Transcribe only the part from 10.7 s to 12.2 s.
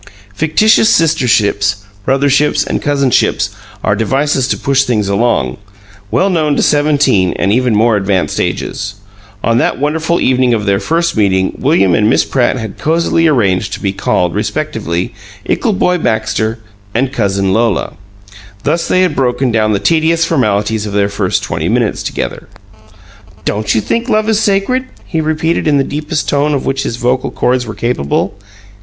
first meeting William and